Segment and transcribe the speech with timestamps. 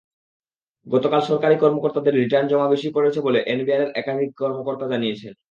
[0.87, 5.33] গতকাল সরকারি কর্মকর্তাদের রিটার্ন জমা বেশি পড়েছে বলে এনবিআরের একাধিক কর্মকর্তা জানিয়েছেন।